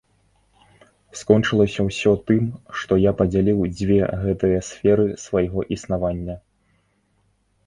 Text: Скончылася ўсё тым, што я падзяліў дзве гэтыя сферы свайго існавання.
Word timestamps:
Скончылася 1.19 1.85
ўсё 1.89 2.13
тым, 2.31 2.43
што 2.83 2.93
я 3.03 3.11
падзяліў 3.19 3.59
дзве 3.77 3.99
гэтыя 4.23 4.59
сферы 4.69 5.05
свайго 5.27 5.59
існавання. 5.77 6.35